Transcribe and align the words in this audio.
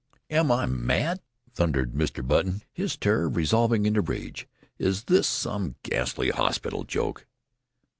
"Am 0.31 0.51
I 0.51 0.65
mad?" 0.65 1.21
thundered 1.53 1.91
Mr. 1.93 2.27
Button, 2.27 2.63
his 2.73 2.97
terror 2.97 3.29
resolving 3.29 3.85
into 3.85 4.01
rage. 4.01 4.47
"Is 4.79 5.03
this 5.03 5.27
some 5.27 5.75
ghastly 5.83 6.31
hospital 6.31 6.83
joke? 6.83 7.27